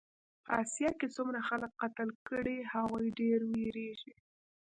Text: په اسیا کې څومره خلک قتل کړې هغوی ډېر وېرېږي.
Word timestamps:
په 0.45 0.51
اسیا 0.61 0.89
کې 0.99 1.07
څومره 1.15 1.39
خلک 1.49 1.71
قتل 1.81 2.09
کړې 2.27 2.57
هغوی 2.73 3.07
ډېر 3.19 3.39
وېرېږي. 3.51 4.13